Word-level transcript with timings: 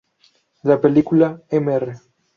La 0.63 0.81
película 0.81 1.43
"Mr. 1.51 1.93